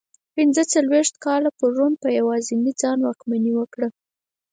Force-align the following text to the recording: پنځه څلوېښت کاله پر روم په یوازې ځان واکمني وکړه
پنځه 0.35 0.63
څلوېښت 0.73 1.15
کاله 1.25 1.49
پر 1.57 1.69
روم 1.77 1.93
په 2.03 2.09
یوازې 2.19 2.55
ځان 2.81 2.99
واکمني 3.01 3.51
وکړه 3.55 3.87